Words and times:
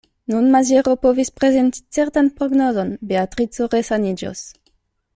Nun 0.31 0.45
Maziero 0.53 0.93
povis 1.03 1.29
prezenti 1.41 1.83
certan 1.97 2.31
prognozon: 2.39 2.97
Beatrico 3.13 3.69
resaniĝos. 3.79 4.47